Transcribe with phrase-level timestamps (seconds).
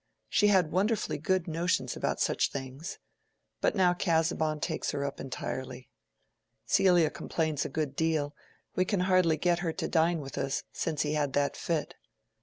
[0.29, 2.97] She had wonderfully good notions about such things.
[3.59, 5.89] But now Casaubon takes her up entirely.
[6.65, 8.35] Celia complains a good deal.
[8.75, 11.93] We can hardly get her to dine with us, since he had that fit."